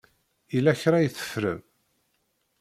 Yella 0.53 0.73
kra 0.81 0.97
i 1.01 1.09
teffrem. 1.15 1.61